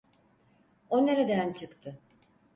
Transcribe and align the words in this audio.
O 0.89 1.05
nereden 1.07 1.53
çıktı? 1.53 1.99